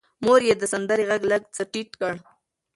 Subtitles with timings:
[0.23, 2.13] مور یې د سندرې غږ لږ څه ټیټ کړ.